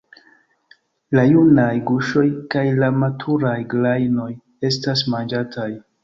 [1.17, 2.23] La junaj guŝoj
[2.55, 4.31] kaj la maturaj grajnoj
[4.71, 5.69] estas manĝataj.